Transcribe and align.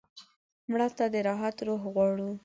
مړه 0.69 0.87
ته 0.97 1.05
د 1.13 1.15
راحت 1.27 1.57
روح 1.67 1.81
غواړو 1.93 2.29